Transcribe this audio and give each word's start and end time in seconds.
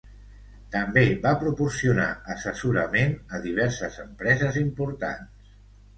També 0.75 1.01
va 1.25 1.33
proporcionar 1.43 2.07
assessorament 2.35 3.15
a 3.39 3.43
diverses 3.47 4.03
empreses 4.09 4.59
importants. 4.67 5.49